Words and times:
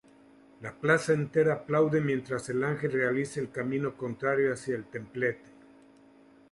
La 0.61 0.71
plaza 0.73 1.13
entera 1.13 1.53
aplaude 1.53 2.01
mientras 2.01 2.49
el 2.49 2.63
Ángel 2.63 2.91
realiza 2.91 3.39
el 3.39 3.51
camino 3.51 3.95
contrario 3.95 4.51
hacia 4.51 4.75
el 4.75 4.85
templete. 4.85 5.51